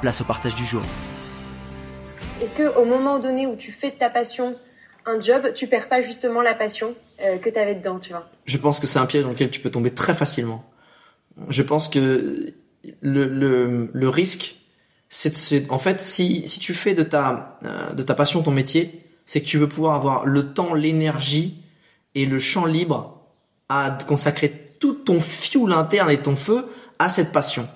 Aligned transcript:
place 0.00 0.20
au 0.20 0.24
partage 0.24 0.54
du 0.54 0.64
jour. 0.64 0.82
Est-ce 2.40 2.54
que 2.54 2.76
au 2.78 2.84
moment 2.84 3.18
donné 3.18 3.46
où 3.46 3.56
tu 3.56 3.72
fais 3.72 3.90
de 3.90 3.96
ta 3.96 4.10
passion 4.10 4.56
un 5.06 5.20
job, 5.20 5.52
tu 5.54 5.66
perds 5.66 5.88
pas 5.88 6.02
justement 6.02 6.42
la 6.42 6.54
passion 6.54 6.94
euh, 7.22 7.38
que 7.38 7.48
tu 7.48 7.58
avais 7.58 7.74
dedans, 7.74 7.98
tu 7.98 8.10
vois? 8.10 8.28
Je 8.44 8.58
pense 8.58 8.78
que 8.78 8.86
c'est 8.86 8.98
un 8.98 9.06
piège 9.06 9.24
dans 9.24 9.30
lequel 9.30 9.50
tu 9.50 9.60
peux 9.60 9.70
tomber 9.70 9.90
très 9.90 10.14
facilement. 10.14 10.64
Je 11.48 11.62
pense 11.62 11.88
que 11.88 12.52
le, 13.00 13.26
le, 13.26 13.90
le 13.92 14.08
risque, 14.08 14.56
c'est 15.08 15.70
en 15.70 15.78
fait 15.78 16.00
si, 16.00 16.46
si 16.46 16.60
tu 16.60 16.74
fais 16.74 16.94
de 16.94 17.02
ta, 17.02 17.58
euh, 17.64 17.94
de 17.94 18.02
ta 18.02 18.14
passion 18.14 18.42
ton 18.42 18.50
métier, 18.50 19.02
c'est 19.24 19.40
que 19.40 19.46
tu 19.46 19.56
veux 19.58 19.68
pouvoir 19.68 19.94
avoir 19.94 20.26
le 20.26 20.52
temps, 20.52 20.74
l'énergie 20.74 21.62
et 22.14 22.26
le 22.26 22.38
champ 22.38 22.66
libre 22.66 23.22
à 23.68 23.96
consacrer 24.06 24.50
tout 24.78 24.94
ton 24.94 25.20
fuel 25.20 25.72
interne 25.72 26.10
et 26.10 26.18
ton 26.18 26.36
feu 26.36 26.66
à 26.98 27.08
cette 27.08 27.32
passion. 27.32 27.68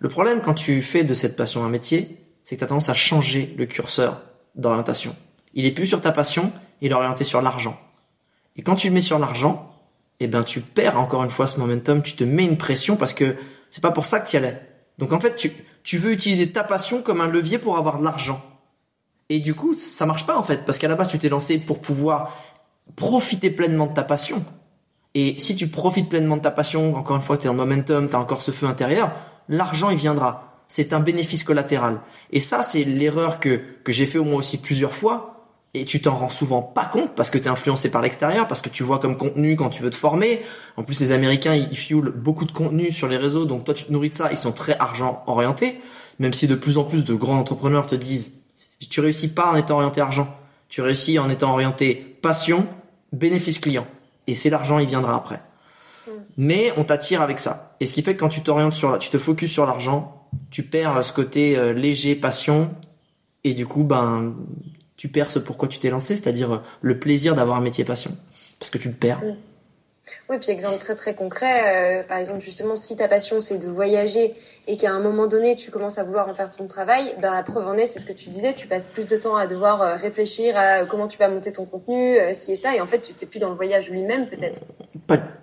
Le 0.00 0.08
problème 0.08 0.40
quand 0.42 0.54
tu 0.54 0.80
fais 0.82 1.04
de 1.04 1.14
cette 1.14 1.36
passion 1.36 1.64
un 1.64 1.68
métier, 1.68 2.16
c'est 2.44 2.56
que 2.56 2.60
tu 2.60 2.64
as 2.64 2.68
tendance 2.68 2.88
à 2.88 2.94
changer 2.94 3.54
le 3.58 3.66
curseur 3.66 4.22
d'orientation. 4.54 5.14
Il 5.54 5.66
est 5.66 5.72
plus 5.72 5.86
sur 5.86 6.00
ta 6.00 6.12
passion, 6.12 6.52
il 6.80 6.92
est 6.92 6.94
orienté 6.94 7.24
sur 7.24 7.42
l'argent. 7.42 7.78
Et 8.56 8.62
quand 8.62 8.76
tu 8.76 8.88
le 8.88 8.94
mets 8.94 9.00
sur 9.00 9.18
l'argent, 9.18 9.74
eh 10.20 10.26
ben 10.26 10.42
tu 10.42 10.60
perds 10.60 10.98
encore 10.98 11.24
une 11.24 11.30
fois 11.30 11.46
ce 11.46 11.60
momentum, 11.60 12.02
tu 12.02 12.14
te 12.14 12.24
mets 12.24 12.44
une 12.44 12.58
pression 12.58 12.96
parce 12.96 13.14
que 13.14 13.36
c'est 13.70 13.82
pas 13.82 13.90
pour 13.90 14.04
ça 14.04 14.20
que 14.20 14.28
tu 14.28 14.34
y 14.34 14.38
allais. 14.38 14.60
Donc 14.98 15.12
en 15.12 15.20
fait, 15.20 15.34
tu, 15.34 15.52
tu 15.82 15.98
veux 15.98 16.12
utiliser 16.12 16.50
ta 16.50 16.64
passion 16.64 17.02
comme 17.02 17.20
un 17.20 17.28
levier 17.28 17.58
pour 17.58 17.76
avoir 17.76 17.98
de 17.98 18.04
l'argent. 18.04 18.44
Et 19.28 19.40
du 19.40 19.54
coup, 19.54 19.74
ça 19.74 20.06
marche 20.06 20.26
pas 20.26 20.38
en 20.38 20.42
fait, 20.42 20.64
parce 20.64 20.78
qu'à 20.78 20.88
la 20.88 20.94
base, 20.94 21.08
tu 21.08 21.18
t'es 21.18 21.28
lancé 21.28 21.58
pour 21.58 21.80
pouvoir 21.80 22.36
profiter 22.96 23.50
pleinement 23.50 23.86
de 23.86 23.94
ta 23.94 24.02
passion. 24.02 24.44
Et 25.14 25.38
si 25.38 25.54
tu 25.56 25.68
profites 25.68 26.08
pleinement 26.08 26.36
de 26.36 26.42
ta 26.42 26.50
passion, 26.50 26.96
encore 26.96 27.16
une 27.16 27.22
fois, 27.22 27.36
tu 27.36 27.46
es 27.46 27.48
en 27.48 27.54
momentum, 27.54 28.08
tu 28.08 28.16
as 28.16 28.20
encore 28.20 28.42
ce 28.42 28.50
feu 28.50 28.66
intérieur, 28.66 29.12
l'argent, 29.48 29.90
il 29.90 29.98
viendra. 29.98 30.62
C'est 30.68 30.92
un 30.92 31.00
bénéfice 31.00 31.44
collatéral. 31.44 32.00
Et 32.30 32.40
ça, 32.40 32.62
c'est 32.62 32.84
l'erreur 32.84 33.40
que, 33.40 33.60
que 33.84 33.92
j'ai 33.92 34.06
fait 34.06 34.18
au 34.18 34.24
moins 34.24 34.38
aussi 34.38 34.58
plusieurs 34.58 34.92
fois, 34.92 35.38
et 35.74 35.84
tu 35.84 36.00
t'en 36.00 36.14
rends 36.14 36.30
souvent 36.30 36.62
pas 36.62 36.86
compte 36.86 37.14
parce 37.14 37.30
que 37.30 37.38
tu 37.38 37.44
es 37.44 37.48
influencé 37.48 37.90
par 37.90 38.00
l'extérieur, 38.00 38.46
parce 38.46 38.62
que 38.62 38.68
tu 38.68 38.82
vois 38.82 38.98
comme 38.98 39.16
contenu 39.16 39.54
quand 39.54 39.68
tu 39.68 39.82
veux 39.82 39.90
te 39.90 39.96
former. 39.96 40.42
En 40.76 40.82
plus, 40.82 41.00
les 41.00 41.12
Américains, 41.12 41.54
ils 41.54 41.76
fuelent 41.76 42.12
beaucoup 42.14 42.46
de 42.46 42.52
contenu 42.52 42.90
sur 42.90 43.06
les 43.06 43.16
réseaux, 43.16 43.44
donc 43.44 43.64
toi, 43.64 43.74
tu 43.74 43.84
te 43.84 43.92
nourris 43.92 44.10
de 44.10 44.14
ça. 44.14 44.30
Ils 44.30 44.38
sont 44.38 44.52
très 44.52 44.76
argent 44.78 45.22
orientés, 45.26 45.80
même 46.18 46.32
si 46.32 46.46
de 46.46 46.54
plus 46.54 46.78
en 46.78 46.84
plus 46.84 47.04
de 47.04 47.14
grands 47.14 47.38
entrepreneurs 47.38 47.86
te 47.86 47.94
disent, 47.94 48.34
tu 48.90 49.00
réussis 49.00 49.28
pas 49.28 49.50
en 49.52 49.56
étant 49.56 49.76
orienté 49.76 50.00
argent, 50.00 50.34
tu 50.68 50.80
réussis 50.80 51.18
en 51.18 51.28
étant 51.28 51.52
orienté 51.52 51.94
passion, 52.22 52.66
bénéfice 53.12 53.58
client. 53.58 53.86
Et 54.26 54.34
c'est 54.34 54.50
l'argent, 54.50 54.78
il 54.78 54.86
viendra 54.86 55.16
après. 55.16 55.40
Mais 56.36 56.72
on 56.76 56.84
t'attire 56.84 57.22
avec 57.22 57.40
ça. 57.40 57.76
Et 57.80 57.86
ce 57.86 57.92
qui 57.92 58.02
fait 58.02 58.14
que 58.14 58.20
quand 58.20 58.28
tu 58.28 58.42
t'orientes 58.42 58.72
sur, 58.72 58.98
tu 58.98 59.10
te 59.10 59.18
focuses 59.18 59.50
sur 59.50 59.66
l'argent, 59.66 60.26
tu 60.50 60.62
perds 60.62 61.04
ce 61.04 61.12
côté 61.12 61.56
euh, 61.56 61.72
léger 61.72 62.14
passion, 62.14 62.70
et 63.44 63.54
du 63.54 63.66
coup, 63.66 63.84
ben, 63.84 64.34
tu 64.96 65.08
perds 65.08 65.30
ce 65.30 65.38
pourquoi 65.38 65.68
tu 65.68 65.78
t'es 65.78 65.90
lancé, 65.90 66.16
c'est-à-dire 66.16 66.52
euh, 66.52 66.58
le 66.82 66.98
plaisir 66.98 67.34
d'avoir 67.34 67.56
un 67.56 67.60
métier 67.60 67.84
passion, 67.84 68.10
parce 68.58 68.70
que 68.70 68.78
tu 68.78 68.88
le 68.88 68.94
perds. 68.94 69.22
Oui. 70.28 70.38
puis 70.38 70.50
exemple 70.50 70.78
très 70.78 70.94
très 70.94 71.14
concret, 71.14 72.00
euh, 72.00 72.02
par 72.02 72.18
exemple 72.18 72.40
justement 72.40 72.76
si 72.76 72.96
ta 72.96 73.08
passion 73.08 73.40
c'est 73.40 73.58
de 73.58 73.68
voyager 73.68 74.34
et 74.68 74.76
qu'à 74.76 74.92
un 74.92 75.00
moment 75.00 75.26
donné 75.26 75.56
tu 75.56 75.72
commences 75.72 75.98
à 75.98 76.04
vouloir 76.04 76.28
en 76.28 76.34
faire 76.34 76.54
ton 76.54 76.68
travail, 76.68 77.14
ben 77.20 77.32
la 77.32 77.42
preuve 77.42 77.66
en 77.66 77.74
est, 77.74 77.86
c'est 77.86 77.98
ce 77.98 78.06
que 78.06 78.12
tu 78.12 78.28
disais, 78.28 78.54
tu 78.54 78.68
passes 78.68 78.86
plus 78.86 79.04
de 79.04 79.16
temps 79.16 79.34
à 79.34 79.48
devoir 79.48 79.82
euh, 79.82 79.96
réfléchir 79.96 80.56
à 80.56 80.84
comment 80.84 81.08
tu 81.08 81.18
vas 81.18 81.28
monter 81.28 81.50
ton 81.52 81.64
contenu, 81.64 82.16
si 82.32 82.52
et 82.52 82.56
ça, 82.56 82.76
et 82.76 82.80
en 82.80 82.86
fait 82.86 83.00
tu 83.00 83.12
t'es 83.14 83.26
plus 83.26 83.40
dans 83.40 83.50
le 83.50 83.56
voyage 83.56 83.90
lui-même 83.90 84.28
peut-être. 84.28 84.60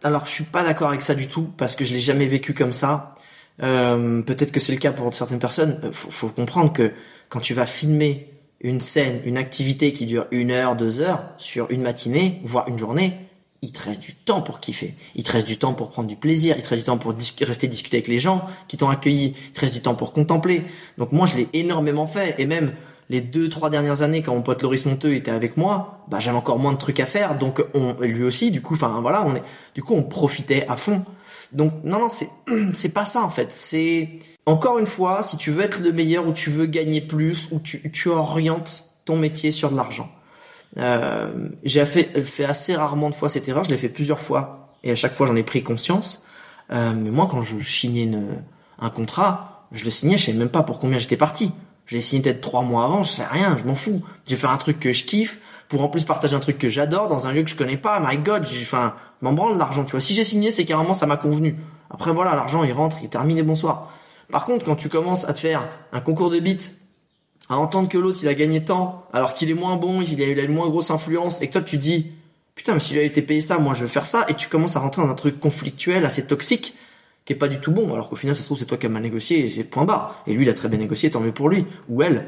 Alors 0.03 0.25
je 0.25 0.31
suis 0.31 0.43
pas 0.45 0.63
d'accord 0.63 0.87
avec 0.89 1.01
ça 1.01 1.15
du 1.15 1.27
tout 1.27 1.49
parce 1.57 1.75
que 1.75 1.83
je 1.83 1.93
l'ai 1.93 1.99
jamais 1.99 2.27
vécu 2.27 2.53
comme 2.53 2.71
ça. 2.71 3.15
peut-être 3.57 4.53
que 4.53 4.61
c'est 4.61 4.71
le 4.71 4.79
cas 4.79 4.93
pour 4.93 5.13
certaines 5.13 5.39
personnes. 5.39 5.91
Faut, 5.91 6.11
faut 6.11 6.29
comprendre 6.29 6.71
que 6.71 6.93
quand 7.29 7.39
tu 7.41 7.53
vas 7.53 7.65
filmer 7.65 8.31
une 8.61 8.81
scène, 8.81 9.21
une 9.25 9.37
activité 9.37 9.93
qui 9.93 10.05
dure 10.05 10.27
une 10.31 10.51
heure, 10.51 10.75
deux 10.75 10.99
heures, 10.99 11.23
sur 11.37 11.69
une 11.71 11.81
matinée, 11.81 12.41
voire 12.43 12.67
une 12.67 12.79
journée, 12.79 13.24
il 13.65 13.71
te 13.71 13.81
reste 13.81 13.99
du 13.99 14.13
temps 14.13 14.43
pour 14.43 14.59
kiffer. 14.59 14.93
Il 15.15 15.23
te 15.23 15.31
reste 15.31 15.47
du 15.47 15.57
temps 15.57 15.73
pour 15.73 15.89
prendre 15.89 16.07
du 16.07 16.15
plaisir. 16.15 16.55
Il 16.55 16.63
te 16.63 16.69
reste 16.69 16.83
du 16.83 16.85
temps 16.85 16.99
pour 16.99 17.15
rester 17.41 17.67
discuter 17.67 17.97
avec 17.97 18.07
les 18.07 18.19
gens 18.19 18.45
qui 18.67 18.77
t'ont 18.77 18.89
accueilli. 18.89 19.35
Il 19.47 19.51
te 19.51 19.59
reste 19.61 19.73
du 19.73 19.81
temps 19.81 19.95
pour 19.95 20.13
contempler. 20.13 20.63
Donc 20.99 21.11
moi, 21.11 21.25
je 21.25 21.35
l'ai 21.35 21.49
énormément 21.53 22.05
fait. 22.05 22.35
Et 22.37 22.45
même 22.45 22.75
les 23.09 23.21
deux, 23.21 23.49
trois 23.49 23.71
dernières 23.71 24.03
années, 24.03 24.21
quand 24.21 24.35
mon 24.35 24.43
pote 24.43 24.61
Loris 24.61 24.85
Monteux 24.85 25.15
était 25.15 25.31
avec 25.31 25.57
moi, 25.57 26.05
bah, 26.09 26.19
j'avais 26.19 26.37
encore 26.37 26.59
moins 26.59 26.73
de 26.73 26.77
trucs 26.77 26.99
à 26.99 27.07
faire. 27.07 27.39
Donc 27.39 27.65
on, 27.73 27.95
lui 28.01 28.23
aussi, 28.23 28.51
du 28.51 28.61
coup, 28.61 28.75
enfin 28.75 28.99
voilà, 29.01 29.25
on 29.25 29.35
est, 29.35 29.43
du 29.73 29.81
coup, 29.81 29.95
on 29.95 30.03
profitait 30.03 30.67
à 30.67 30.77
fond. 30.77 31.03
Donc 31.51 31.73
non, 31.83 31.99
non, 31.99 32.09
c'est, 32.09 32.29
c'est 32.73 32.93
pas 32.93 33.05
ça 33.05 33.23
en 33.23 33.29
fait. 33.29 33.51
C'est 33.51 34.19
encore 34.45 34.77
une 34.77 34.87
fois, 34.87 35.23
si 35.23 35.37
tu 35.37 35.49
veux 35.49 35.63
être 35.63 35.81
le 35.81 35.91
meilleur 35.91 36.27
ou 36.27 36.33
tu 36.33 36.51
veux 36.51 36.67
gagner 36.67 37.01
plus 37.01 37.47
ou 37.51 37.59
tu, 37.59 37.91
tu 37.91 38.09
orientes 38.09 38.85
ton 39.05 39.15
métier 39.17 39.51
sur 39.51 39.71
de 39.71 39.75
l'argent. 39.75 40.09
Euh, 40.77 41.49
j'ai 41.63 41.85
fait, 41.85 42.21
fait 42.23 42.45
assez 42.45 42.75
rarement 42.75 43.09
de 43.09 43.15
fois 43.15 43.29
cette 43.29 43.47
erreur, 43.47 43.63
je 43.63 43.69
l'ai 43.69 43.77
fait 43.77 43.89
plusieurs 43.89 44.19
fois 44.19 44.69
et 44.83 44.91
à 44.91 44.95
chaque 44.95 45.13
fois 45.13 45.25
j'en 45.27 45.35
ai 45.35 45.43
pris 45.43 45.63
conscience. 45.63 46.25
Euh, 46.71 46.93
mais 46.95 47.11
moi, 47.11 47.27
quand 47.29 47.41
je 47.41 47.59
signais 47.59 48.03
une, 48.03 48.43
un 48.79 48.89
contrat, 48.89 49.67
je 49.71 49.85
le 49.85 49.91
signais, 49.91 50.17
je 50.17 50.25
savais 50.25 50.37
même 50.37 50.49
pas 50.49 50.63
pour 50.63 50.79
combien 50.79 50.97
j'étais 50.97 51.17
parti. 51.17 51.51
Je 51.85 51.95
l'ai 51.95 52.01
signé 52.01 52.23
peut-être 52.23 52.41
trois 52.41 52.63
mois 52.63 52.83
avant, 52.83 53.03
je 53.03 53.09
sais 53.09 53.25
rien, 53.25 53.57
je 53.57 53.65
m'en 53.65 53.75
fous. 53.75 54.03
J'ai 54.25 54.35
fait 54.35 54.47
un 54.47 54.57
truc 54.57 54.79
que 54.79 54.91
je 54.91 55.05
kiffe 55.05 55.41
pour 55.67 55.83
en 55.83 55.87
plus 55.87 56.03
partager 56.03 56.35
un 56.35 56.39
truc 56.39 56.57
que 56.57 56.69
j'adore 56.69 57.07
dans 57.07 57.27
un 57.27 57.31
lieu 57.31 57.43
que 57.43 57.49
je 57.49 57.55
connais 57.55 57.77
pas. 57.77 57.99
My 57.99 58.17
God, 58.17 58.43
j'ai, 58.45 58.61
enfin, 58.61 58.95
m'en 59.21 59.33
branle 59.33 59.57
l'argent, 59.57 59.83
tu 59.85 59.91
vois. 59.91 60.01
Si 60.01 60.13
j'ai 60.13 60.23
signé, 60.23 60.51
c'est 60.51 60.65
carrément 60.65 60.93
ça 60.93 61.05
m'a 61.05 61.17
convenu. 61.17 61.55
Après 61.89 62.11
voilà, 62.11 62.35
l'argent 62.35 62.63
il 62.63 62.73
rentre, 62.73 62.97
il 63.01 63.05
est 63.05 63.09
terminé, 63.09 63.43
bonsoir. 63.43 63.91
Par 64.31 64.45
contre, 64.45 64.65
quand 64.65 64.75
tu 64.75 64.89
commences 64.89 65.29
à 65.29 65.33
te 65.33 65.39
faire 65.39 65.67
un 65.91 66.01
concours 66.01 66.31
de 66.31 66.39
bits, 66.39 66.57
à 67.49 67.57
entendre 67.57 67.89
que 67.89 67.97
l'autre 67.97 68.19
il 68.21 68.27
a 68.27 68.33
gagné 68.33 68.63
tant, 68.63 69.05
alors 69.13 69.33
qu'il 69.33 69.49
est 69.49 69.55
moins 69.55 69.75
bon, 69.75 70.01
il 70.01 70.21
a 70.21 70.25
eu 70.25 70.35
la 70.35 70.47
moins 70.47 70.67
grosse 70.67 70.91
influence, 70.91 71.41
et 71.41 71.47
que 71.47 71.53
toi 71.53 71.61
tu 71.61 71.77
dis, 71.77 72.11
putain, 72.55 72.73
mais 72.73 72.79
s'il 72.79 72.97
a 72.97 73.03
été 73.03 73.21
payé 73.21 73.41
ça, 73.41 73.57
moi 73.57 73.73
je 73.73 73.81
veux 73.81 73.87
faire 73.87 74.05
ça, 74.05 74.25
et 74.27 74.33
tu 74.33 74.49
commences 74.49 74.75
à 74.75 74.79
rentrer 74.79 75.01
dans 75.01 75.09
un 75.09 75.15
truc 75.15 75.39
conflictuel, 75.39 76.05
assez 76.05 76.25
toxique, 76.25 76.75
qui 77.25 77.33
est 77.33 77.35
pas 77.35 77.47
du 77.47 77.59
tout 77.59 77.71
bon, 77.71 77.93
alors 77.93 78.09
qu'au 78.09 78.15
final 78.15 78.35
ça 78.35 78.41
se 78.41 78.47
trouve 78.47 78.57
c'est 78.57 78.65
toi 78.65 78.77
qui 78.77 78.85
as 78.85 78.89
mal 78.89 79.03
négocié, 79.03 79.45
et 79.45 79.49
c'est 79.49 79.63
point 79.63 79.85
barre. 79.85 80.23
Et 80.27 80.33
lui 80.33 80.45
il 80.45 80.49
a 80.49 80.53
très 80.53 80.69
bien 80.69 80.79
négocié, 80.79 81.09
tant 81.09 81.19
mieux 81.19 81.31
pour 81.31 81.49
lui, 81.49 81.65
ou 81.89 82.01
elle. 82.01 82.27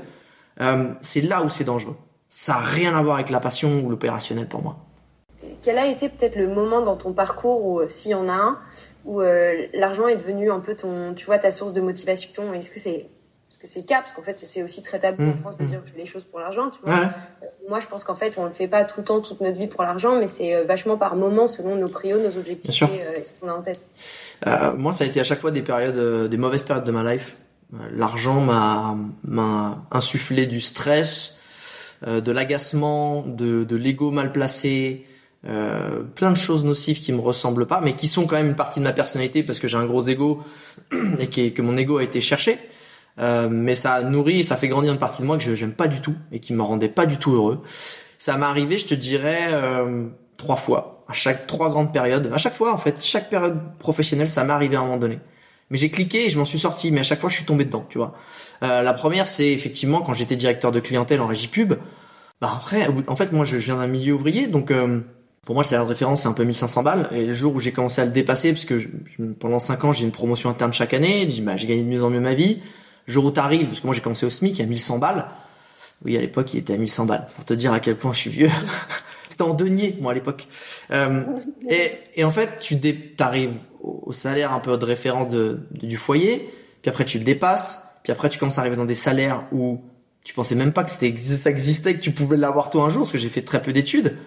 Euh, 0.61 0.93
c'est 1.01 1.21
là 1.21 1.43
où 1.43 1.49
c'est 1.49 1.63
dangereux. 1.63 1.95
Ça 2.29 2.55
a 2.55 2.59
rien 2.59 2.95
à 2.95 3.01
voir 3.01 3.15
avec 3.15 3.29
la 3.29 3.39
passion 3.39 3.81
ou 3.83 3.89
l'opérationnel 3.89 4.47
pour 4.47 4.61
moi. 4.61 4.77
Quel 5.61 5.77
a 5.77 5.87
été 5.87 6.09
peut-être 6.09 6.35
le 6.35 6.47
moment 6.47 6.81
dans 6.81 6.97
ton 6.97 7.13
parcours 7.13 7.65
où, 7.65 7.79
euh, 7.79 7.89
s'il 7.89 8.11
y 8.11 8.15
en 8.15 8.27
a 8.27 8.33
un, 8.33 8.59
où 9.05 9.21
euh, 9.21 9.67
l'argent 9.73 10.07
est 10.07 10.17
devenu 10.17 10.51
un 10.51 10.59
peu 10.59 10.75
ton, 10.75 11.13
tu 11.13 11.25
vois, 11.25 11.39
ta 11.39 11.51
source 11.51 11.73
de 11.73 11.81
motivation 11.81 12.53
Est-ce 12.53 12.71
que 12.71 12.79
c'est 12.79 13.07
que 13.67 13.73
c'est 13.73 13.85
cap, 13.85 14.03
parce 14.03 14.15
qu'en 14.15 14.23
fait 14.23 14.39
c'est 14.43 14.63
aussi 14.63 14.81
très 14.81 14.99
tabou 14.99 15.23
en 15.23 15.25
mmh, 15.27 15.39
France 15.41 15.57
de 15.57 15.63
mmh. 15.63 15.67
dire 15.67 15.81
que 15.81 15.87
je 15.87 15.93
fais 15.93 15.99
les 15.99 16.07
choses 16.07 16.25
pour 16.25 16.39
l'argent, 16.39 16.69
tu 16.69 16.79
vois. 16.83 16.95
Euh, 16.95 17.45
moi 17.69 17.79
je 17.79 17.87
pense 17.87 18.03
qu'en 18.03 18.15
fait 18.15 18.37
on 18.37 18.45
le 18.45 18.51
fait 18.51 18.67
pas 18.67 18.83
tout 18.85 19.01
le 19.01 19.05
temps, 19.05 19.19
toute 19.21 19.41
notre 19.41 19.57
vie 19.57 19.67
pour 19.67 19.83
l'argent, 19.83 20.17
mais 20.19 20.27
c'est 20.27 20.63
vachement 20.63 20.97
par 20.97 21.15
moment 21.15 21.47
selon 21.47 21.75
nos 21.75 21.87
prios, 21.87 22.19
nos 22.19 22.37
objectifs 22.37 22.83
et 23.15 23.23
ce 23.23 23.39
qu'on 23.39 23.49
a 23.49 23.53
en 23.53 23.61
tête. 23.61 23.85
moi 24.77 24.93
ça 24.93 25.03
a 25.03 25.07
été 25.07 25.19
à 25.19 25.23
chaque 25.23 25.39
fois 25.39 25.51
des 25.51 25.61
périodes, 25.61 26.29
des 26.29 26.37
mauvaises 26.37 26.63
périodes 26.63 26.85
de 26.85 26.91
ma 26.91 27.13
life. 27.13 27.37
L'argent 27.91 28.39
m'a 28.39 28.97
m'a 29.23 29.85
insufflé 29.91 30.45
du 30.45 30.61
stress, 30.61 31.41
de 32.05 32.31
l'agacement, 32.31 33.23
de, 33.23 33.63
de 33.63 33.75
l'ego 33.75 34.11
mal 34.11 34.31
placé, 34.31 35.05
euh, 35.45 36.01
plein 36.15 36.31
de 36.31 36.37
choses 36.37 36.65
nocives 36.65 36.99
qui 36.99 37.13
me 37.13 37.21
ressemblent 37.21 37.67
pas, 37.67 37.79
mais 37.79 37.95
qui 37.95 38.07
sont 38.07 38.25
quand 38.25 38.35
même 38.35 38.47
une 38.47 38.55
partie 38.55 38.79
de 38.79 38.83
ma 38.83 38.91
personnalité 38.91 39.43
parce 39.43 39.59
que 39.59 39.67
j'ai 39.67 39.77
un 39.77 39.85
gros 39.85 40.01
ego 40.01 40.43
et 41.19 41.51
que 41.51 41.61
mon 41.61 41.77
ego 41.77 41.97
a 41.97 42.03
été 42.03 42.21
cherché. 42.21 42.57
Euh, 43.19 43.49
mais 43.49 43.75
ça 43.75 44.03
nourrit, 44.03 44.43
ça 44.43 44.57
fait 44.57 44.67
grandir 44.67 44.91
une 44.91 44.99
partie 44.99 45.21
de 45.21 45.27
moi 45.27 45.37
que 45.37 45.43
je 45.43 45.55
j'aime 45.55 45.73
pas 45.73 45.87
du 45.87 46.01
tout 46.01 46.15
et 46.31 46.39
qui 46.39 46.53
me 46.53 46.61
rendait 46.61 46.89
pas 46.89 47.05
du 47.05 47.17
tout 47.17 47.31
heureux. 47.33 47.63
Ça 48.17 48.37
m'est 48.37 48.45
arrivé, 48.45 48.77
je 48.77 48.87
te 48.87 48.93
dirais, 48.93 49.49
euh, 49.51 50.07
trois 50.37 50.55
fois, 50.55 51.05
à 51.07 51.13
chaque 51.13 51.47
trois 51.47 51.69
grandes 51.69 51.93
périodes. 51.93 52.31
À 52.33 52.37
chaque 52.37 52.53
fois, 52.53 52.73
en 52.73 52.77
fait, 52.77 53.03
chaque 53.03 53.29
période 53.29 53.59
professionnelle, 53.79 54.29
ça 54.29 54.43
m'est 54.43 54.53
arrivé 54.53 54.75
à 54.75 54.81
un 54.81 54.83
moment 54.83 54.97
donné. 54.97 55.19
Mais 55.69 55.77
j'ai 55.77 55.89
cliqué 55.89 56.25
et 56.25 56.29
je 56.29 56.37
m'en 56.39 56.45
suis 56.45 56.59
sorti, 56.59 56.91
mais 56.91 57.01
à 57.01 57.03
chaque 57.03 57.19
fois, 57.19 57.29
je 57.29 57.35
suis 57.35 57.45
tombé 57.45 57.65
dedans, 57.65 57.85
tu 57.89 57.97
vois. 57.97 58.13
Euh, 58.63 58.81
la 58.81 58.93
première, 58.93 59.27
c'est 59.27 59.51
effectivement 59.51 60.01
quand 60.01 60.13
j'étais 60.13 60.35
directeur 60.35 60.71
de 60.71 60.79
clientèle 60.79 61.19
en 61.21 61.27
régie 61.27 61.47
pub. 61.47 61.73
Bah 62.39 62.51
après, 62.55 62.87
en 63.07 63.15
fait, 63.15 63.31
moi, 63.31 63.45
je 63.45 63.57
viens 63.57 63.77
d'un 63.77 63.87
milieu 63.87 64.13
ouvrier, 64.13 64.47
donc 64.47 64.71
euh, 64.71 65.01
pour 65.43 65.55
moi, 65.55 65.63
le 65.63 65.67
salaire 65.67 65.85
de 65.85 65.89
référence, 65.89 66.21
c'est 66.21 66.27
un 66.27 66.33
peu 66.33 66.43
1500 66.43 66.83
balles. 66.83 67.09
Et 67.11 67.25
le 67.25 67.33
jour 67.33 67.53
où 67.55 67.59
j'ai 67.59 67.71
commencé 67.71 68.01
à 68.01 68.05
le 68.05 68.11
dépasser, 68.11 68.53
parce 68.53 68.65
que 68.65 68.81
pendant 69.39 69.59
5 69.59 69.85
ans, 69.85 69.93
j'ai 69.93 70.05
une 70.05 70.11
promotion 70.11 70.49
interne 70.49 70.73
chaque 70.73 70.93
année, 70.93 71.27
bah, 71.41 71.57
j'ai 71.57 71.67
gagné 71.67 71.83
de 71.83 71.87
mieux 71.87 72.03
en 72.03 72.09
mieux 72.09 72.19
ma 72.19 72.33
vie. 72.33 72.61
Jour 73.07 73.25
où 73.25 73.31
t'arrives, 73.31 73.68
parce 73.68 73.80
que 73.80 73.88
moi, 73.88 73.95
j'ai 73.95 74.01
commencé 74.01 74.25
au 74.25 74.30
SMIC 74.30 74.59
à 74.59 74.65
1100 74.65 75.00
balles. 75.00 75.27
Oui, 76.04 76.18
à 76.18 76.21
l'époque, 76.21 76.54
il 76.54 76.59
était 76.59 76.74
à 76.74 76.77
1100 76.77 77.06
balles. 77.06 77.25
Pour 77.36 77.45
te 77.45 77.54
dire 77.54 77.74
à 77.74 77.80
quel 77.80 77.95
point 77.95 78.13
je 78.13 78.19
suis 78.19 78.30
vieux. 78.30 78.50
C'était 79.30 79.44
en 79.44 79.54
denier, 79.54 79.98
moi, 80.01 80.12
à 80.12 80.15
l'époque. 80.15 80.48
Euh, 80.92 81.24
et, 81.69 81.92
et, 82.15 82.24
en 82.24 82.31
fait, 82.31 82.59
tu 82.59 82.80
arrives 83.19 83.54
au 83.81 84.12
salaire 84.12 84.54
un 84.54 84.59
peu 84.59 84.77
de 84.77 84.86
référence 84.86 85.30
de, 85.30 85.59
du 85.71 85.98
foyer, 85.98 86.50
puis 86.81 86.89
après, 86.89 87.06
tu 87.06 87.18
le 87.18 87.24
dépasses, 87.24 87.83
puis 88.04 88.12
après, 88.12 88.30
tu 88.30 88.39
commences 88.39 88.57
à 88.57 88.62
arriver 88.62 88.75
dans 88.75 88.86
des 88.86 88.95
salaires 88.95 89.44
où 89.51 89.81
tu 90.24 90.33
pensais 90.33 90.56
même 90.56 90.74
pas 90.74 90.83
que 90.83 90.92
c'était 90.92 91.15
ça 91.18 91.50
existait, 91.50 91.95
que 91.95 92.01
tu 92.01 92.12
pouvais 92.12 92.38
l'avoir 92.38 92.69
toi 92.69 92.83
un 92.83 92.89
jour, 92.89 93.04
parce 93.04 93.13
que 93.13 93.18
j'ai 93.18 93.30
fait 93.30 93.44
très 93.44 93.62
peu 93.62 93.71
d'études. 93.71 94.18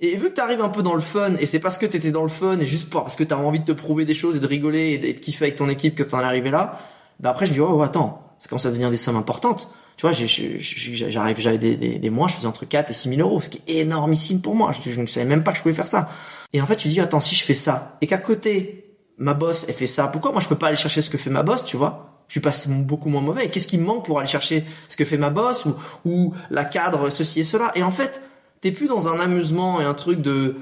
Et 0.00 0.16
vu 0.16 0.30
que 0.30 0.34
t'arrives 0.34 0.62
un 0.62 0.70
peu 0.70 0.82
dans 0.82 0.94
le 0.94 1.00
fun, 1.00 1.34
et 1.38 1.46
c'est 1.46 1.58
parce 1.58 1.76
que 1.76 1.84
t'étais 1.84 2.10
dans 2.10 2.22
le 2.22 2.30
fun, 2.30 2.58
et 2.58 2.64
juste 2.64 2.88
parce 2.88 3.16
que 3.16 3.24
t'as 3.24 3.36
envie 3.36 3.60
de 3.60 3.66
te 3.66 3.72
prouver 3.72 4.06
des 4.06 4.14
choses 4.14 4.36
et 4.36 4.40
de 4.40 4.46
rigoler 4.46 4.92
et 4.92 5.12
de, 5.12 5.18
kiffer 5.18 5.46
avec 5.46 5.56
ton 5.56 5.68
équipe 5.68 5.94
que 5.94 6.02
t'en 6.02 6.20
es 6.20 6.24
arrivé 6.24 6.50
là, 6.50 6.80
bah 7.20 7.30
après 7.30 7.46
je 7.46 7.52
dis 7.52 7.60
oh, 7.60 7.82
attends, 7.82 8.34
ça 8.38 8.48
commence 8.48 8.66
à 8.66 8.70
devenir 8.70 8.90
des 8.90 8.96
sommes 8.96 9.16
importantes. 9.16 9.70
Tu 9.96 10.06
vois, 10.06 10.12
j'arrive, 10.12 11.38
j'avais 11.38 11.58
des, 11.58 11.76
des, 11.76 11.98
des, 11.98 12.10
mois, 12.10 12.26
je 12.26 12.34
faisais 12.34 12.46
entre 12.46 12.64
4 12.64 12.88
et 12.88 12.94
6 12.94 13.16
000 13.16 13.20
euros, 13.20 13.42
ce 13.42 13.50
qui 13.50 13.60
est 13.66 13.80
énormissime 13.80 14.40
pour 14.40 14.54
moi. 14.54 14.72
Je, 14.72 14.98
ne 14.98 15.06
savais 15.06 15.26
même 15.26 15.44
pas 15.44 15.50
que 15.52 15.58
je 15.58 15.62
pouvais 15.62 15.74
faire 15.74 15.86
ça. 15.86 16.10
Et 16.54 16.62
en 16.62 16.66
fait, 16.66 16.76
tu 16.76 16.88
dis 16.88 17.00
attends, 17.00 17.20
si 17.20 17.34
je 17.34 17.44
fais 17.44 17.54
ça, 17.54 17.98
et 18.00 18.06
qu'à 18.06 18.16
côté 18.16 18.96
ma 19.18 19.34
boss 19.34 19.66
elle 19.68 19.74
fait 19.74 19.86
ça, 19.86 20.08
pourquoi 20.08 20.32
moi 20.32 20.40
je 20.40 20.48
peux 20.48 20.54
pas 20.56 20.68
aller 20.68 20.76
chercher 20.76 21.02
ce 21.02 21.10
que 21.10 21.18
fait 21.18 21.28
ma 21.28 21.42
boss, 21.42 21.66
tu 21.66 21.76
vois? 21.76 22.24
Je 22.28 22.32
suis 22.32 22.40
pas 22.40 22.52
beaucoup 22.68 23.10
moins 23.10 23.20
mauvais. 23.20 23.44
Et 23.44 23.50
qu'est-ce 23.50 23.66
qui 23.66 23.76
me 23.76 23.84
manque 23.84 24.06
pour 24.06 24.18
aller 24.18 24.28
chercher 24.28 24.64
ce 24.88 24.96
que 24.96 25.04
fait 25.04 25.18
ma 25.18 25.28
boss 25.28 25.66
ou, 25.66 25.74
ou 26.06 26.32
la 26.48 26.64
cadre, 26.64 27.10
ceci 27.10 27.40
et 27.40 27.44
cela? 27.44 27.72
Et 27.74 27.82
en 27.82 27.90
fait, 27.90 28.22
t'es 28.60 28.72
plus 28.72 28.86
dans 28.86 29.08
un 29.08 29.20
amusement 29.20 29.80
et 29.80 29.84
un 29.84 29.94
truc 29.94 30.22
de 30.22 30.56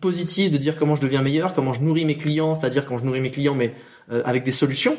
positif 0.00 0.50
de 0.50 0.56
dire 0.56 0.76
comment 0.76 0.96
je 0.96 1.02
deviens 1.02 1.22
meilleur, 1.22 1.54
comment 1.54 1.72
je 1.72 1.80
nourris 1.80 2.04
mes 2.04 2.16
clients, 2.16 2.54
c'est-à-dire 2.54 2.86
quand 2.86 2.98
je 2.98 3.04
nourris 3.04 3.20
mes 3.20 3.30
clients, 3.30 3.54
mais 3.54 3.72
euh, 4.10 4.22
avec 4.24 4.42
des 4.42 4.50
solutions. 4.50 4.96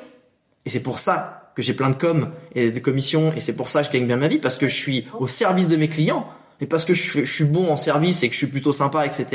Et 0.65 0.69
c'est 0.69 0.81
pour 0.81 0.99
ça 0.99 1.51
que 1.55 1.61
j'ai 1.61 1.73
plein 1.73 1.89
de 1.89 1.95
com 1.95 2.29
et 2.55 2.71
de 2.71 2.79
commissions, 2.79 3.33
et 3.33 3.39
c'est 3.39 3.55
pour 3.55 3.67
ça 3.67 3.81
que 3.81 3.87
je 3.87 3.91
gagne 3.91 4.07
bien 4.07 4.17
ma 4.17 4.27
vie 4.27 4.39
parce 4.39 4.57
que 4.57 4.67
je 4.67 4.75
suis 4.75 5.07
au 5.19 5.27
service 5.27 5.67
de 5.67 5.75
mes 5.75 5.89
clients 5.89 6.27
et 6.59 6.65
parce 6.65 6.85
que 6.85 6.93
je, 6.93 7.25
je 7.25 7.31
suis 7.31 7.45
bon 7.45 7.71
en 7.71 7.77
service 7.77 8.23
et 8.23 8.27
que 8.27 8.33
je 8.33 8.37
suis 8.37 8.47
plutôt 8.47 8.73
sympa, 8.73 9.05
etc. 9.05 9.25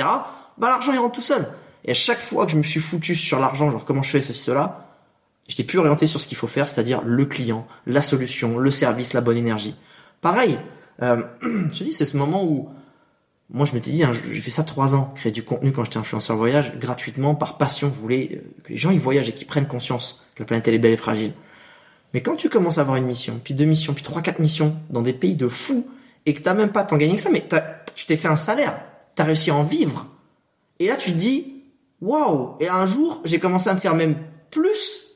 Bah 0.59 0.69
l'argent 0.69 0.93
il 0.93 0.99
rentre 0.99 1.15
tout 1.15 1.21
seul. 1.21 1.49
Et 1.85 1.91
à 1.91 1.95
chaque 1.95 2.19
fois 2.21 2.47
que 2.47 2.53
je 2.53 2.57
me 2.57 2.63
suis 2.63 2.81
foutu 2.81 3.15
sur 3.15 3.39
l'argent, 3.39 3.71
genre 3.71 3.85
comment 3.85 4.03
je 4.03 4.11
fais 4.11 4.23
ceci 4.23 4.41
cela, 4.41 4.87
J'étais 5.49 5.65
plus 5.65 5.79
orienté 5.79 6.07
sur 6.07 6.21
ce 6.21 6.27
qu'il 6.27 6.37
faut 6.37 6.49
faire, 6.49 6.69
c'est-à-dire 6.69 7.03
le 7.05 7.25
client, 7.25 7.67
la 7.87 8.03
solution, 8.03 8.59
le 8.59 8.71
service, 8.71 9.13
la 9.13 9.21
bonne 9.21 9.37
énergie. 9.37 9.77
Pareil, 10.21 10.59
euh, 11.03 11.23
je 11.43 11.79
te 11.79 11.85
dis, 11.85 11.93
c'est 11.93 12.05
ce 12.05 12.17
moment 12.17 12.45
où 12.45 12.69
moi 13.51 13.65
je 13.65 13.75
m'étais 13.75 13.91
dit, 13.91 14.03
hein, 14.03 14.13
j'ai 14.33 14.41
fait 14.41 14.51
ça 14.51 14.65
trois 14.65 14.95
ans, 14.95 15.13
créer 15.15 15.33
du 15.33 15.45
contenu 15.45 15.73
quand 15.73 15.85
j'étais 15.85 15.99
influenceur 15.99 16.37
voyage, 16.37 16.77
gratuitement, 16.79 17.35
par 17.35 17.59
passion. 17.59 17.93
Je 17.95 18.01
voulais 18.01 18.31
euh, 18.33 18.39
que 18.65 18.71
les 18.71 18.77
gens 18.77 18.91
ils 18.91 19.01
voyagent 19.01 19.29
et 19.29 19.33
qu'ils 19.33 19.47
prennent 19.47 19.69
conscience 19.69 20.25
que 20.35 20.43
la 20.43 20.47
planète 20.47 20.67
elle 20.69 20.75
est 20.75 20.79
belle 20.79 20.93
et 20.93 20.97
fragile. 20.97 21.33
Mais 22.13 22.23
quand 22.23 22.37
tu 22.37 22.49
commences 22.49 22.79
à 22.79 22.81
avoir 22.81 22.97
une 22.97 23.07
mission, 23.07 23.41
puis 23.43 23.55
deux 23.55 23.65
missions, 23.65 23.95
puis 23.95 24.03
trois, 24.03 24.23
quatre 24.23 24.39
missions 24.39 24.75
dans 24.91 25.03
des 25.03 25.13
pays 25.13 25.37
de 25.37 25.49
fous, 25.49 25.87
et 26.25 26.35
que 26.35 26.41
t'as 26.41 26.55
même 26.55 26.71
pas 26.71 26.83
tant 26.83 26.97
gagné 26.97 27.17
que 27.17 27.23
ça, 27.23 27.31
mais 27.31 27.45
tu 27.95 28.07
t'es 28.07 28.17
fait 28.17 28.29
un 28.29 28.37
salaire, 28.37 28.75
t'as 29.15 29.25
réussi 29.25 29.51
à 29.51 29.55
en 29.55 29.63
vivre. 29.63 30.07
Et 30.81 30.89
là 30.89 30.97
tu 30.97 31.13
te 31.13 31.17
dis, 31.17 31.63
waouh 32.01 32.57
Et 32.61 32.69
un 32.69 32.87
jour, 32.87 33.21
j'ai 33.25 33.39
commencé 33.39 33.71
à 33.71 33.75
me 33.75 33.79
faire 33.79 33.95
même 33.95 34.17
plus 34.51 35.07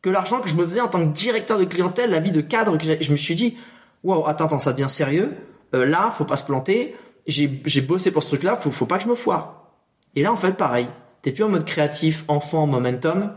que 0.00 0.08
l'argent 0.08 0.40
que 0.40 0.48
je 0.48 0.54
me 0.54 0.64
faisais 0.64 0.80
en 0.80 0.88
tant 0.88 1.06
que 1.06 1.12
directeur 1.12 1.58
de 1.58 1.64
clientèle, 1.64 2.10
la 2.10 2.20
vie 2.20 2.30
de 2.30 2.40
cadre 2.40 2.78
que 2.78 3.02
je 3.02 3.10
me 3.10 3.16
suis 3.16 3.34
dit, 3.34 3.56
waouh, 4.02 4.26
attends, 4.26 4.46
attends, 4.46 4.58
ça 4.58 4.72
devient 4.72 4.88
sérieux. 4.88 5.34
Euh, 5.74 5.84
là, 5.84 6.14
faut 6.16 6.24
pas 6.24 6.36
se 6.36 6.44
planter. 6.44 6.94
J'ai, 7.26 7.80
bossé 7.80 8.10
pour 8.10 8.22
ce 8.22 8.28
truc-là, 8.28 8.56
faut, 8.56 8.70
faut 8.70 8.86
pas 8.86 8.98
que 8.98 9.04
je 9.04 9.08
me 9.08 9.14
foire. 9.14 9.72
Et 10.14 10.22
là, 10.22 10.32
en 10.32 10.36
fait, 10.36 10.52
pareil. 10.52 10.88
T'es 11.22 11.32
plus 11.32 11.44
en 11.44 11.48
mode 11.48 11.64
créatif, 11.64 12.24
enfant, 12.28 12.66
momentum. 12.66 13.32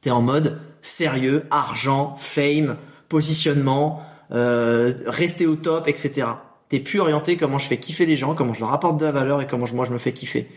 T'es 0.00 0.10
en 0.10 0.22
mode 0.22 0.60
sérieux, 0.82 1.44
argent, 1.50 2.14
fame, 2.16 2.76
positionnement, 3.08 4.02
euh, 4.32 4.94
rester 5.06 5.46
au 5.46 5.56
top, 5.56 5.88
etc. 5.88 6.28
T'es 6.68 6.80
plus 6.80 7.00
orienté 7.00 7.36
comment 7.36 7.58
je 7.58 7.66
fais 7.66 7.78
kiffer 7.78 8.06
les 8.06 8.16
gens, 8.16 8.34
comment 8.34 8.54
je 8.54 8.60
leur 8.60 8.72
apporte 8.72 8.98
de 8.98 9.04
la 9.04 9.12
valeur 9.12 9.40
et 9.40 9.46
comment 9.46 9.66
moi 9.72 9.84
je 9.84 9.92
me 9.92 9.98
fais 9.98 10.12
kiffer. 10.12 10.48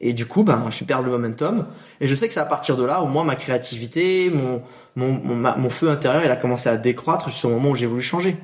Et 0.00 0.12
du 0.12 0.26
coup, 0.26 0.42
ben, 0.42 0.68
je 0.70 0.84
perds 0.84 1.02
le 1.02 1.10
momentum. 1.10 1.66
Et 2.00 2.06
je 2.06 2.14
sais 2.14 2.26
que 2.26 2.34
c'est 2.34 2.40
à 2.40 2.44
partir 2.44 2.76
de 2.76 2.84
là 2.84 3.02
où 3.02 3.06
moi, 3.06 3.24
ma 3.24 3.36
créativité, 3.36 4.30
mon, 4.30 4.62
mon, 4.94 5.34
mon, 5.34 5.70
feu 5.70 5.88
intérieur, 5.88 6.24
il 6.24 6.30
a 6.30 6.36
commencé 6.36 6.68
à 6.68 6.76
décroître 6.76 7.30
jusqu'au 7.30 7.48
moment 7.48 7.70
où 7.70 7.74
j'ai 7.74 7.86
voulu 7.86 8.02
changer. 8.02 8.36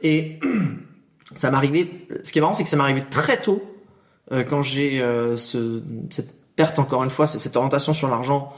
Et 0.00 0.40
ça 1.34 1.50
m'arrivait, 1.50 1.88
ce 2.22 2.32
qui 2.32 2.38
est 2.38 2.40
marrant, 2.40 2.54
c'est 2.54 2.64
que 2.64 2.70
ça 2.70 2.76
m'arrivait 2.76 3.04
très 3.10 3.40
tôt, 3.40 3.62
euh, 4.32 4.44
quand 4.44 4.62
j'ai 4.62 5.00
euh, 5.00 5.36
ce, 5.36 5.82
cette 6.10 6.34
perte, 6.56 6.78
encore 6.78 7.04
une 7.04 7.10
fois, 7.10 7.26
cette 7.26 7.56
orientation 7.56 7.92
sur 7.92 8.08
l'argent, 8.08 8.52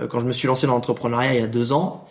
euh, 0.00 0.06
quand 0.06 0.20
je 0.20 0.26
me 0.26 0.32
suis 0.32 0.48
lancé 0.48 0.66
dans 0.66 0.74
l'entrepreneuriat 0.74 1.34
il 1.34 1.40
y 1.40 1.44
a 1.44 1.48
deux 1.48 1.72
ans. 1.72 2.04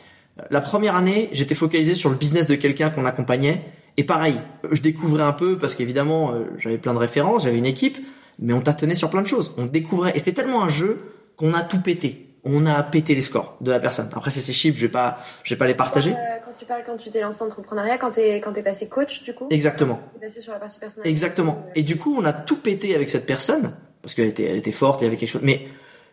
La 0.49 0.61
première 0.61 0.95
année, 0.95 1.29
j'étais 1.33 1.55
focalisé 1.55 1.93
sur 1.93 2.09
le 2.09 2.15
business 2.15 2.47
de 2.47 2.55
quelqu'un 2.55 2.89
qu'on 2.89 3.05
accompagnait. 3.05 3.63
Et 3.97 4.03
pareil, 4.03 4.39
je 4.71 4.81
découvrais 4.81 5.23
un 5.23 5.33
peu, 5.33 5.57
parce 5.57 5.75
qu'évidemment, 5.75 6.33
j'avais 6.57 6.77
plein 6.77 6.93
de 6.93 6.99
références, 6.99 7.43
j'avais 7.43 7.57
une 7.57 7.65
équipe, 7.65 7.97
mais 8.39 8.53
on 8.53 8.61
tâtonnait 8.61 8.95
sur 8.95 9.09
plein 9.09 9.21
de 9.21 9.27
choses. 9.27 9.53
On 9.57 9.65
découvrait, 9.65 10.13
et 10.15 10.19
c'était 10.19 10.41
tellement 10.41 10.63
un 10.63 10.69
jeu 10.69 10.99
qu'on 11.35 11.53
a 11.53 11.61
tout 11.61 11.81
pété. 11.81 12.30
On 12.43 12.65
a 12.65 12.81
pété 12.81 13.13
les 13.13 13.21
scores 13.21 13.55
de 13.61 13.71
la 13.71 13.79
personne. 13.79 14.09
Après, 14.15 14.31
c'est 14.31 14.39
ces 14.39 14.53
chiffres, 14.53 14.77
je 14.77 14.85
vais 14.85 14.91
pas, 14.91 15.19
je 15.43 15.53
vais 15.53 15.57
pas 15.59 15.67
les 15.67 15.75
partager. 15.75 16.11
Euh, 16.11 16.39
quand, 16.43 16.51
tu 16.57 16.65
parles, 16.65 16.81
quand 16.85 16.97
tu 16.97 17.11
t'es 17.11 17.21
lancé 17.21 17.43
en 17.43 17.47
entrepreneuriat, 17.47 17.97
quand 17.99 18.11
t'es, 18.11 18.37
quand 18.37 18.53
t'es 18.53 18.63
passé 18.63 18.89
coach, 18.89 19.23
du 19.23 19.33
coup. 19.33 19.47
Exactement. 19.51 19.99
T'es 20.13 20.25
passé 20.25 20.41
sur 20.41 20.51
la 20.51 20.59
partie 20.59 20.79
personnelle. 20.79 21.09
Exactement. 21.09 21.65
Et 21.75 21.83
du 21.83 21.97
coup, 21.97 22.15
on 22.17 22.25
a 22.25 22.33
tout 22.33 22.57
pété 22.57 22.95
avec 22.95 23.09
cette 23.09 23.27
personne, 23.27 23.75
parce 24.01 24.15
qu'elle 24.15 24.27
était, 24.27 24.45
elle 24.45 24.57
était 24.57 24.71
forte, 24.71 25.01
il 25.01 25.05
y 25.05 25.07
avait 25.07 25.17
quelque 25.17 25.29
chose. 25.29 25.43
Mais, 25.43 25.67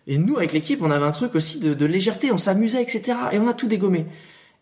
et 0.06 0.18
nous, 0.18 0.36
avec 0.36 0.52
l'équipe, 0.52 0.82
on 0.82 0.90
avait 0.90 1.06
un 1.06 1.12
truc 1.12 1.34
aussi 1.34 1.60
de, 1.60 1.72
de 1.72 1.86
légèreté, 1.86 2.30
on 2.30 2.38
s'amusait, 2.38 2.82
etc. 2.82 3.16
Et 3.32 3.38
on 3.38 3.48
a 3.48 3.54
tout 3.54 3.68
dégommé. 3.68 4.06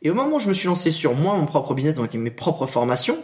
Et 0.03 0.11
au 0.11 0.15
moment 0.15 0.37
où 0.37 0.41
je 0.41 0.49
me 0.49 0.55
suis 0.55 0.69
lancé 0.69 0.93
sur 0.93 1.15
moi, 1.15 1.35
mon 1.35 1.47
propre 1.47 1.75
business, 1.75 1.97
donc 1.97 2.15
mes 2.15 2.31
propres 2.31 2.67
formations, 2.67 3.19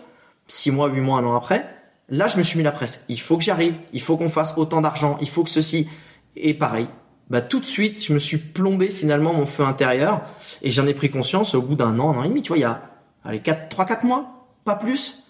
six 0.49 0.73
mois, 0.73 0.89
huit 0.89 1.01
mois, 1.01 1.19
un 1.19 1.25
an 1.25 1.37
après, 1.37 1.65
Là, 2.13 2.27
je 2.27 2.37
me 2.37 2.43
suis 2.43 2.59
mis 2.59 2.63
la 2.63 2.73
presse. 2.73 3.05
Il 3.09 3.19
faut 3.19 3.39
que 3.39 3.43
j'arrive. 3.43 3.75
Il 3.95 4.03
faut 4.03 4.19
qu'on 4.19 4.29
fasse 4.29 4.59
autant 4.59 4.83
d'argent. 4.83 5.17
Il 5.23 5.29
faut 5.31 5.45
que 5.45 5.51
ceci. 5.51 5.89
Et 6.37 6.53
pareil. 6.53 6.87
Bah, 7.33 7.41
tout 7.41 7.61
de 7.61 7.65
suite, 7.65 8.05
je 8.05 8.13
me 8.13 8.19
suis 8.19 8.37
plombé 8.37 8.91
finalement 8.91 9.33
mon 9.33 9.47
feu 9.47 9.65
intérieur 9.65 10.21
et 10.61 10.71
j'en 10.71 10.87
ai 10.87 10.93
pris 10.93 11.09
conscience 11.09 11.55
au 11.55 11.63
bout 11.63 11.77
d'un 11.77 11.99
an, 11.99 12.13
un 12.13 12.19
an 12.19 12.25
et 12.25 12.29
demi. 12.29 12.43
Tu 12.43 12.49
vois, 12.49 12.59
il 12.59 12.61
y 12.61 12.65
a, 12.65 12.83
allez, 13.25 13.41
quatre, 13.41 13.71
trois, 13.71 13.87
quatre 13.87 14.05
mois, 14.05 14.47
pas 14.67 14.75
plus. 14.75 15.23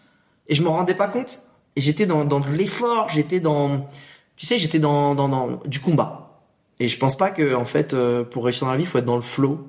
Et 0.49 0.57
je 0.57 0.65
m'en 0.65 0.73
rendais 0.73 0.95
pas 0.95 1.07
compte. 1.07 1.43
Et 1.77 1.81
j'étais 1.81 2.05
dans, 2.05 2.25
dans 2.25 2.41
l'effort, 2.41 3.09
j'étais 3.09 3.39
dans, 3.39 3.87
tu 4.35 4.47
sais, 4.47 4.59
j'étais 4.59 4.81
dans, 4.81 5.15
dans, 5.15 5.29
dans, 5.29 5.61
du 5.65 5.79
combat. 5.79 6.43
Et 6.81 6.89
je 6.89 6.99
pense 6.99 7.17
pas 7.17 7.31
que, 7.31 7.55
en 7.55 7.65
fait, 7.65 7.95
euh, 7.95 8.25
pour 8.25 8.47
réussir 8.47 8.67
dans 8.67 8.73
la 8.73 8.79
vie, 8.79 8.85
faut 8.85 8.99
être 8.99 9.05
dans 9.05 9.15
le 9.15 9.23
flow. 9.23 9.69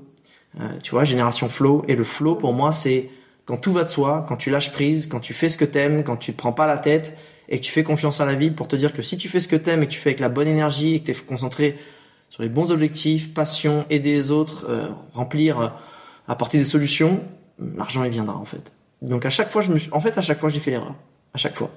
Euh, 0.59 0.63
tu 0.81 0.89
vois, 0.89 1.03
génération 1.03 1.49
flow. 1.49 1.85
Et 1.87 1.95
le 1.95 2.03
flow, 2.03 2.33
pour 2.33 2.53
moi, 2.53 2.71
c'est 2.71 3.11
quand 3.45 3.57
tout 3.57 3.73
va 3.73 3.83
de 3.83 3.89
soi, 3.89 4.25
quand 4.27 4.37
tu 4.37 4.49
lâches 4.49 4.71
prise, 4.71 5.05
quand 5.05 5.19
tu 5.19 5.35
fais 5.35 5.49
ce 5.49 5.57
que 5.59 5.65
t'aimes, 5.65 6.03
quand 6.03 6.17
tu 6.17 6.31
te 6.33 6.37
prends 6.37 6.53
pas 6.53 6.65
la 6.65 6.79
tête 6.79 7.15
et 7.47 7.59
que 7.59 7.63
tu 7.63 7.71
fais 7.71 7.83
confiance 7.83 8.21
à 8.21 8.25
la 8.25 8.33
vie 8.33 8.49
pour 8.49 8.67
te 8.67 8.75
dire 8.75 8.91
que 8.91 9.03
si 9.03 9.17
tu 9.17 9.29
fais 9.29 9.39
ce 9.39 9.47
que 9.47 9.55
t'aimes 9.55 9.83
et 9.83 9.85
que 9.85 9.91
tu 9.91 9.99
fais 9.99 10.09
avec 10.09 10.19
la 10.19 10.29
bonne 10.29 10.47
énergie 10.47 10.95
et 10.95 10.99
que 11.01 11.05
tu 11.05 11.11
es 11.11 11.13
concentré 11.13 11.77
sur 12.33 12.41
les 12.41 12.49
bons 12.49 12.71
objectifs, 12.71 13.31
passion, 13.31 13.85
aider 13.91 14.11
les 14.11 14.31
autres, 14.31 14.65
euh, 14.67 14.87
remplir, 15.13 15.59
euh, 15.59 15.67
apporter 16.27 16.57
des 16.57 16.65
solutions, 16.65 17.21
l'argent 17.77 18.03
il 18.05 18.09
viendra 18.09 18.35
en 18.35 18.43
fait. 18.43 18.71
Donc 19.03 19.27
à 19.27 19.29
chaque 19.29 19.49
fois, 19.49 19.61
je 19.61 19.71
me 19.71 19.77
en 19.91 19.99
fait 19.99 20.17
à 20.17 20.21
chaque 20.21 20.39
fois 20.39 20.49
j'ai 20.49 20.59
fait 20.59 20.71
l'erreur, 20.71 20.95
à 21.35 21.37
chaque 21.37 21.53
fois. 21.53 21.69